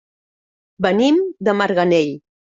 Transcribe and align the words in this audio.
Venim 0.85 1.19
de 1.49 1.55
Marganell. 1.59 2.09